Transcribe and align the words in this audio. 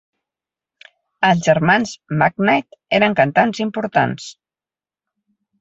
Els 1.27 1.43
germans 1.49 1.93
McKnight 2.15 2.79
eren 3.01 3.17
cantants 3.23 3.63
importants. 3.67 4.31